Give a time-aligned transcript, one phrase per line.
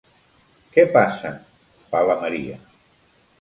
[0.77, 1.31] Què passa?
[1.37, 2.59] –fa la Maria.